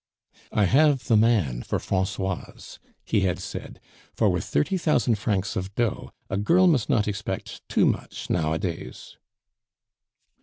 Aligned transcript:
"I 0.51 0.63
have 0.65 1.07
the 1.09 1.15
man 1.15 1.61
for 1.61 1.77
Francoise," 1.77 2.79
he 3.05 3.19
had 3.19 3.37
said; 3.37 3.79
"for 4.15 4.29
with 4.29 4.43
thirty 4.43 4.75
thousand 4.75 5.19
francs 5.19 5.55
of 5.55 5.75
dot, 5.75 6.11
a 6.27 6.37
girl 6.37 6.65
must 6.65 6.89
not 6.89 7.07
expect 7.07 7.61
too 7.69 7.85
much 7.85 8.27
nowadays." 8.27 9.17